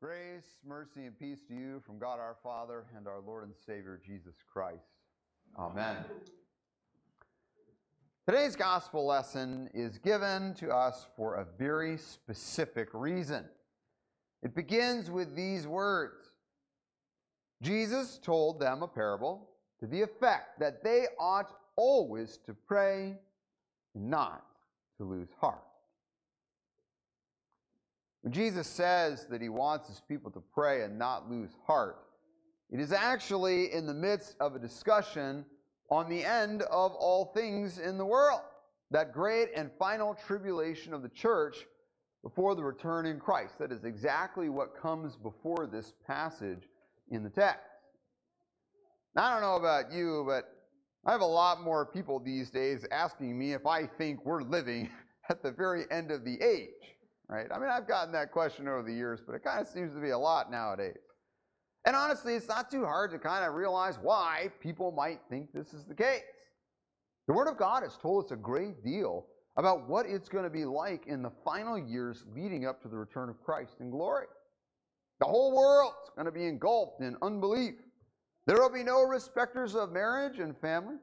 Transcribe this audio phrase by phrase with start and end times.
[0.00, 4.00] Grace, mercy, and peace to you from God our Father and our Lord and Savior
[4.06, 4.86] Jesus Christ.
[5.58, 5.96] Amen.
[8.24, 13.44] Today's gospel lesson is given to us for a very specific reason.
[14.44, 16.28] It begins with these words
[17.60, 19.48] Jesus told them a parable
[19.80, 23.16] to the effect that they ought always to pray
[23.96, 24.44] not
[24.98, 25.67] to lose heart.
[28.22, 31.96] When Jesus says that he wants his people to pray and not lose heart,
[32.70, 35.44] it is actually in the midst of a discussion
[35.90, 38.42] on the end of all things in the world,
[38.90, 41.64] that great and final tribulation of the church
[42.22, 43.58] before the return in Christ.
[43.58, 46.68] That is exactly what comes before this passage
[47.10, 47.64] in the text.
[49.14, 50.44] Now, I don't know about you, but
[51.06, 54.90] I have a lot more people these days asking me if I think we're living
[55.30, 56.97] at the very end of the age
[57.28, 57.46] right?
[57.52, 60.00] I mean, I've gotten that question over the years, but it kind of seems to
[60.00, 60.98] be a lot nowadays.
[61.84, 65.72] And honestly, it's not too hard to kind of realize why people might think this
[65.72, 66.22] is the case.
[67.26, 69.26] The Word of God has told us a great deal
[69.56, 72.96] about what it's going to be like in the final years leading up to the
[72.96, 74.26] return of Christ in glory.
[75.20, 77.74] The whole world's going to be engulfed in unbelief.
[78.46, 80.94] There will be no respecters of marriage and family.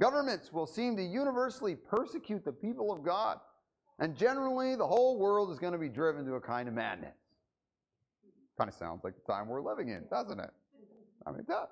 [0.00, 3.38] Governments will seem to universally persecute the people of God.
[3.98, 7.16] And generally, the whole world is going to be driven to a kind of madness.
[8.56, 10.50] Kind of sounds like the time we're living in, doesn't it?
[11.26, 11.68] I mean, it does.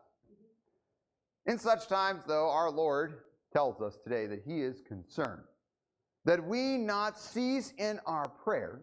[1.47, 3.20] In such times, though, our Lord
[3.52, 5.42] tells us today that He is concerned
[6.27, 8.82] that we not cease in our prayers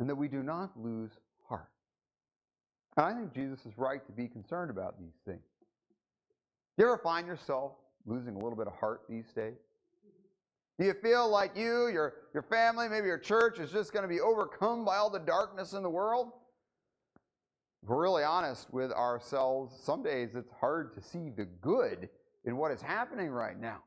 [0.00, 1.12] and that we do not lose
[1.48, 1.68] heart.
[2.96, 5.44] And I think Jesus is right to be concerned about these things.
[6.76, 7.72] Do you ever find yourself
[8.06, 9.54] losing a little bit of heart these days?
[10.78, 14.08] Do you feel like you, your, your family, maybe your church is just going to
[14.08, 16.32] be overcome by all the darkness in the world?
[17.82, 22.08] If we're really honest with ourselves, some days it's hard to see the good
[22.44, 23.82] in what is happening right now.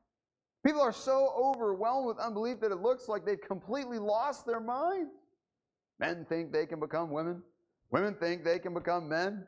[0.66, 5.10] People are so overwhelmed with unbelief that it looks like they've completely lost their mind.
[6.00, 7.42] Men think they can become women.
[7.92, 9.46] Women think they can become men.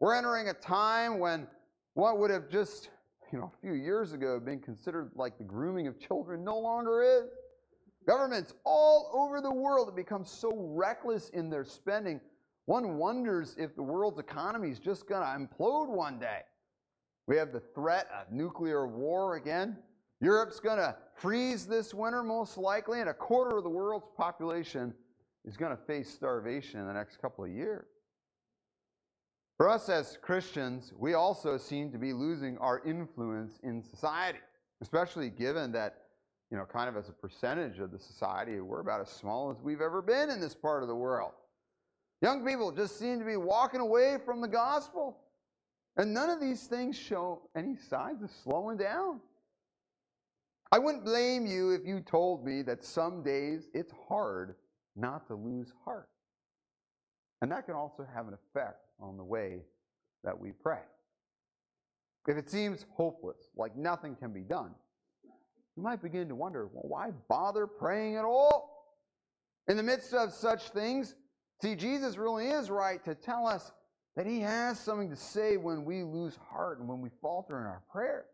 [0.00, 1.46] We're entering a time when
[1.94, 2.88] what would have just
[3.32, 7.02] you know, a few years ago been considered like the grooming of children no longer
[7.02, 7.30] is.
[8.06, 12.20] Governments all over the world have become so reckless in their spending,
[12.66, 16.40] one wonders if the world's economy is just going to implode one day.
[17.26, 19.78] We have the threat of nuclear war again.
[20.20, 24.92] Europe's going to freeze this winter, most likely, and a quarter of the world's population
[25.44, 27.86] is going to face starvation in the next couple of years.
[29.56, 34.38] For us as Christians, we also seem to be losing our influence in society,
[34.80, 36.02] especially given that,
[36.50, 39.58] you know, kind of as a percentage of the society, we're about as small as
[39.62, 41.32] we've ever been in this part of the world.
[42.22, 45.18] Young people just seem to be walking away from the gospel.
[45.96, 49.20] And none of these things show any signs of slowing down.
[50.70, 54.54] I wouldn't blame you if you told me that some days it's hard
[54.96, 56.08] not to lose heart.
[57.42, 59.58] And that can also have an effect on the way
[60.22, 60.78] that we pray.
[62.28, 64.70] If it seems hopeless, like nothing can be done,
[65.76, 68.96] you might begin to wonder, well, why bother praying at all?
[69.66, 71.16] In the midst of such things,
[71.60, 73.72] see, Jesus really is right to tell us
[74.14, 77.66] that he has something to say when we lose heart and when we falter in
[77.66, 78.26] our prayer.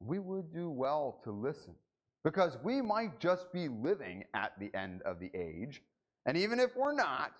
[0.00, 1.74] We would do well to listen
[2.24, 5.82] because we might just be living at the end of the age.
[6.24, 7.32] And even if we're not,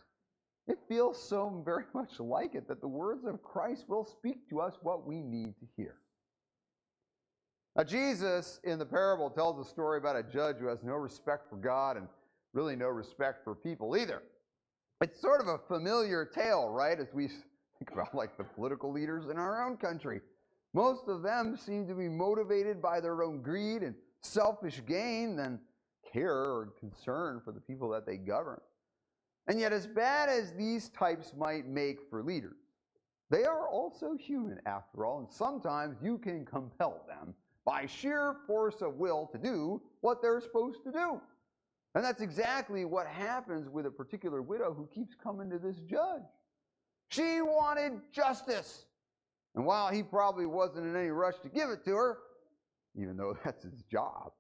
[0.69, 4.60] it feels so very much like it that the words of Christ will speak to
[4.60, 5.97] us what we need to hear.
[7.77, 11.50] Now, Jesus in the parable tells a story about a judge who has no respect
[11.50, 12.09] for God and
[12.54, 14.22] really no respect for people either.
[15.03, 16.98] It's sort of a familiar tale, right?
[16.98, 17.28] As we
[17.78, 20.21] think about like the political leaders in our own country.
[20.72, 25.60] Most of them seem to be motivated by their own greed and selfish gain than
[26.12, 28.60] care or concern for the people that they govern.
[29.48, 32.57] And yet, as bad as these types might make for leaders,
[33.31, 37.34] they are also human after all, and sometimes you can compel them
[37.65, 41.21] by sheer force of will to do what they're supposed to do.
[41.95, 46.22] And that's exactly what happens with a particular widow who keeps coming to this judge.
[47.09, 48.84] She wanted justice.
[49.54, 52.19] And while he probably wasn't in any rush to give it to her,
[52.95, 54.33] even though that's his job,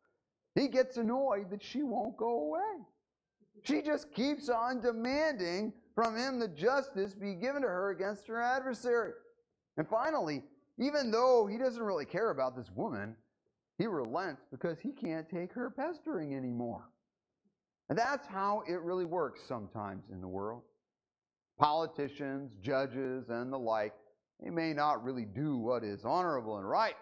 [0.54, 2.84] he gets annoyed that she won't go away.
[3.64, 8.40] She just keeps on demanding from him that justice be given to her against her
[8.40, 9.12] adversary.
[9.76, 10.44] And finally,
[10.78, 13.16] even though he doesn't really care about this woman,
[13.78, 16.90] he relents because he can't take her pestering anymore.
[17.88, 20.62] And that's how it really works sometimes in the world.
[21.58, 23.94] Politicians, judges, and the like,
[24.42, 26.96] they may not really do what is honorable and right,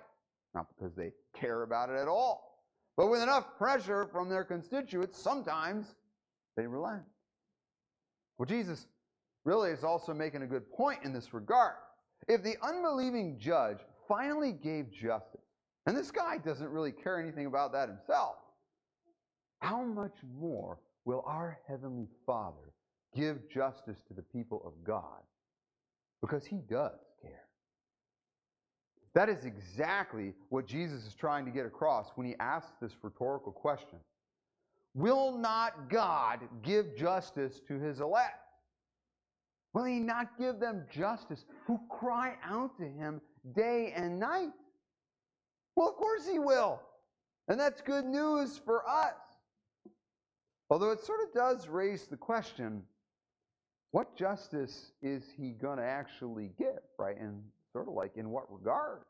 [0.54, 2.62] not because they care about it at all,
[2.96, 5.94] but with enough pressure from their constituents, sometimes
[6.56, 7.02] they relent.
[8.38, 8.86] Well, Jesus
[9.44, 11.74] really is also making a good point in this regard.
[12.28, 13.78] If the unbelieving judge
[14.08, 15.40] finally gave justice,
[15.86, 18.36] and this guy doesn't really care anything about that himself,
[19.60, 22.72] how much more will our Heavenly Father
[23.14, 25.22] give justice to the people of God?
[26.20, 27.44] Because He does care.
[29.14, 33.52] That is exactly what Jesus is trying to get across when He asks this rhetorical
[33.52, 33.98] question
[34.94, 38.38] Will not God give justice to His elect?
[39.72, 43.20] Will He not give them justice who cry out to Him
[43.56, 44.52] day and night?
[45.74, 46.80] Well, of course He will.
[47.48, 49.14] And that's good news for us.
[50.70, 52.82] Although it sort of does raise the question
[53.90, 57.18] what justice is He going to actually give, right?
[57.18, 57.42] And
[57.72, 59.00] sort of like in what regard?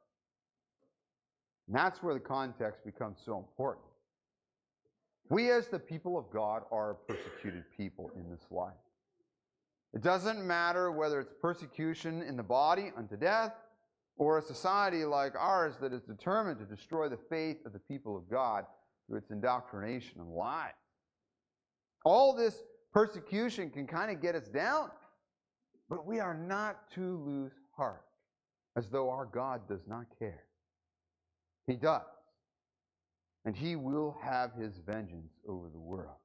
[1.69, 3.86] And that's where the context becomes so important.
[5.31, 8.73] We, as the people of God, are a persecuted people in this life.
[9.94, 13.53] It doesn't matter whether it's persecution in the body unto death
[14.17, 18.17] or a society like ours that is determined to destroy the faith of the people
[18.17, 18.65] of God
[19.06, 20.73] through its indoctrination and lies.
[22.05, 22.62] All this
[22.93, 24.91] persecution can kind of get us down,
[25.88, 28.05] but we are not to lose heart
[28.77, 30.44] as though our God does not care.
[31.67, 32.03] He does.
[33.44, 36.17] And he will have his vengeance over the world.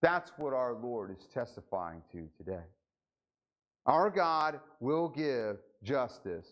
[0.00, 2.64] That's what our Lord is testifying to today.
[3.86, 6.46] Our God will give justice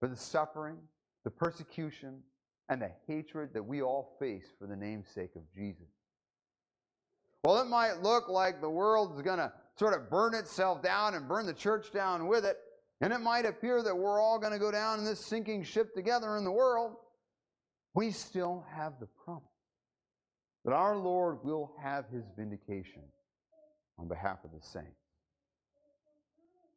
[0.00, 0.76] for the suffering,
[1.24, 2.18] the persecution,
[2.68, 5.86] and the hatred that we all face for the namesake of Jesus.
[7.44, 11.14] Well, it might look like the world is going to sort of burn itself down
[11.14, 12.56] and burn the church down with it,
[13.00, 15.94] and it might appear that we're all going to go down in this sinking ship
[15.94, 16.96] together in the world.
[17.96, 19.42] We still have the promise
[20.66, 23.00] that our Lord will have his vindication
[23.98, 25.00] on behalf of the saints.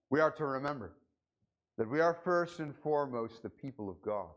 [0.10, 0.94] We are to remember
[1.78, 4.30] that we are first and foremost the people of God.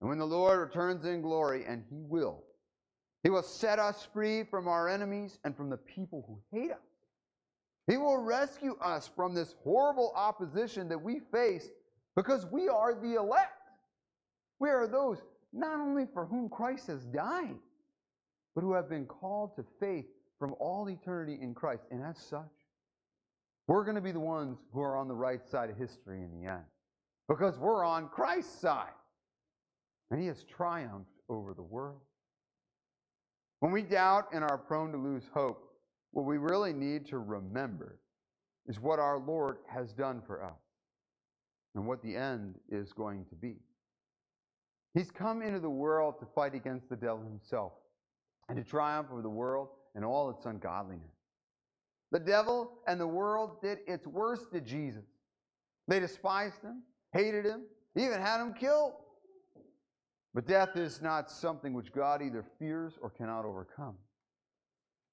[0.00, 2.44] And when the Lord returns in glory, and he will,
[3.22, 6.78] he will set us free from our enemies and from the people who hate us.
[7.86, 11.68] He will rescue us from this horrible opposition that we face
[12.16, 13.52] because we are the elect.
[14.60, 15.18] We are those
[15.52, 17.56] not only for whom Christ has died,
[18.54, 20.06] but who have been called to faith
[20.38, 21.82] from all eternity in Christ.
[21.90, 22.42] And as such,
[23.66, 26.30] we're going to be the ones who are on the right side of history in
[26.32, 26.64] the end
[27.28, 28.88] because we're on Christ's side.
[30.10, 32.00] And he has triumphed over the world.
[33.60, 35.70] When we doubt and are prone to lose hope,
[36.12, 38.00] what we really need to remember
[38.66, 40.58] is what our Lord has done for us
[41.74, 43.56] and what the end is going to be.
[44.94, 47.72] He's come into the world to fight against the devil himself
[48.48, 51.14] and to triumph over the world and all its ungodliness.
[52.12, 55.04] The devil and the world did its worst to Jesus.
[55.86, 56.82] They despised him,
[57.12, 57.62] hated him,
[57.94, 58.94] even had him killed.
[60.34, 63.96] But death is not something which God either fears or cannot overcome.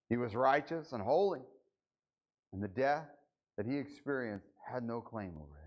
[0.10, 1.42] He was righteous and holy,
[2.54, 3.08] and the death
[3.58, 5.60] that he experienced had no claim over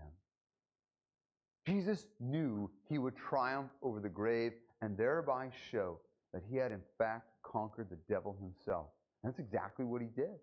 [1.71, 4.51] Jesus knew he would triumph over the grave
[4.81, 5.99] and thereby show
[6.33, 8.87] that he had in fact conquered the devil himself.
[9.23, 10.35] And That's exactly what he did.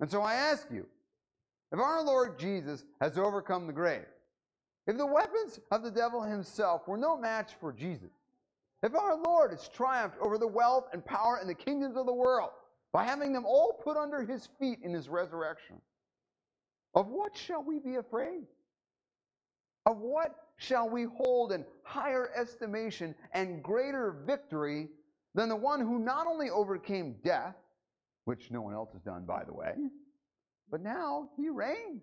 [0.00, 0.84] And so I ask you,
[1.72, 4.06] if our Lord Jesus has overcome the grave,
[4.88, 8.10] if the weapons of the devil himself were no match for Jesus,
[8.82, 12.12] if our Lord has triumphed over the wealth and power and the kingdoms of the
[12.12, 12.50] world
[12.92, 15.76] by having them all put under his feet in his resurrection,
[16.94, 18.46] of what shall we be afraid?
[19.86, 24.88] Of what shall we hold in higher estimation and greater victory
[25.34, 27.54] than the one who not only overcame death,
[28.24, 29.74] which no one else has done, by the way,
[30.70, 32.02] but now he reigns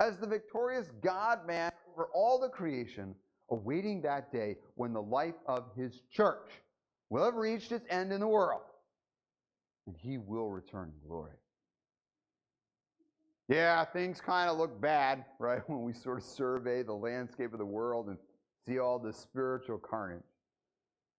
[0.00, 3.14] as the victorious God man over all the creation,
[3.50, 6.52] awaiting that day when the life of his church
[7.10, 8.62] will have reached its end in the world,
[9.86, 11.32] and he will return in glory.
[13.48, 17.58] Yeah, things kind of look bad, right, when we sort of survey the landscape of
[17.58, 18.18] the world and
[18.66, 20.22] see all this spiritual carnage.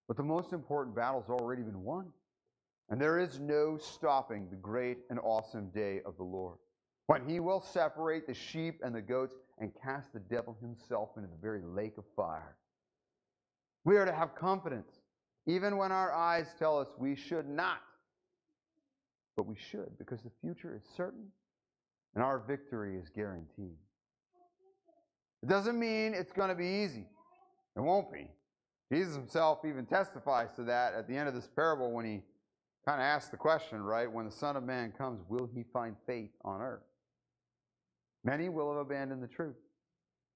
[0.06, 2.06] But the most important battle's already been won.
[2.88, 6.58] And there is no stopping the great and awesome day of the Lord,
[7.06, 11.28] when he will separate the sheep and the goats and cast the devil himself into
[11.28, 12.56] the very lake of fire.
[13.84, 14.90] We are to have confidence,
[15.46, 17.80] even when our eyes tell us we should not.
[19.36, 21.28] But we should, because the future is certain
[22.14, 23.76] and our victory is guaranteed.
[25.42, 27.06] It doesn't mean it's going to be easy.
[27.76, 28.28] It won't be.
[28.92, 32.22] Jesus himself even testifies to that at the end of this parable when he
[32.84, 34.10] kind of asks the question, right?
[34.10, 36.82] When the Son of Man comes, will he find faith on earth?
[38.24, 39.56] Many will have abandoned the truth.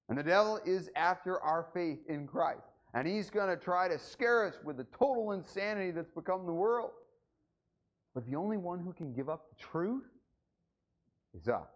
[0.09, 2.63] And the devil is after our faith in Christ.
[2.95, 6.53] And he's going to try to scare us with the total insanity that's become the
[6.53, 6.91] world.
[8.15, 10.05] But the only one who can give up the truth
[11.35, 11.75] is up.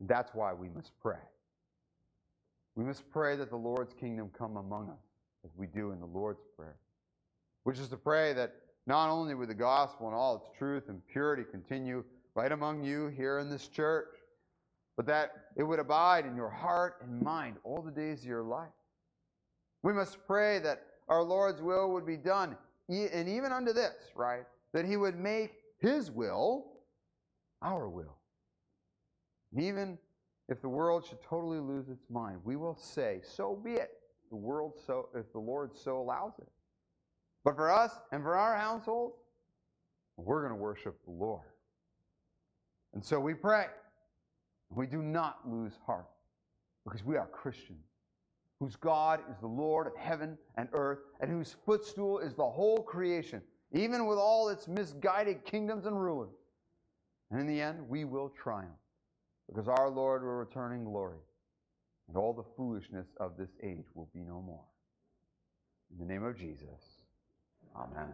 [0.00, 1.18] That's why we must pray.
[2.76, 5.02] We must pray that the Lord's kingdom come among us,
[5.44, 6.76] as we do in the Lord's Prayer,
[7.64, 8.54] which is to pray that
[8.86, 13.08] not only would the gospel and all its truth and purity continue right among you
[13.08, 14.14] here in this church,
[14.96, 18.44] but that it would abide in your heart and mind all the days of your
[18.44, 18.68] life.
[19.82, 22.56] We must pray that our Lord's will would be done,
[22.88, 24.44] and even unto this, right?
[24.72, 26.66] That He would make His will
[27.62, 28.16] our will.
[29.52, 29.98] And even
[30.48, 33.90] if the world should totally lose its mind, we will say, so be it.
[34.30, 36.48] The world so if the Lord so allows it.
[37.44, 39.12] But for us and for our household,
[40.16, 41.46] we're going to worship the Lord.
[42.92, 43.66] And so we pray.
[44.70, 46.08] We do not lose heart
[46.84, 47.86] because we are Christians,
[48.58, 52.82] whose God is the Lord of heaven and earth, and whose footstool is the whole
[52.82, 53.40] creation,
[53.72, 56.34] even with all its misguided kingdoms and rulers.
[57.30, 58.70] And in the end, we will triumph
[59.48, 61.20] because our Lord will return in glory,
[62.08, 64.64] and all the foolishness of this age will be no more.
[65.90, 67.02] In the name of Jesus,
[67.76, 68.12] amen.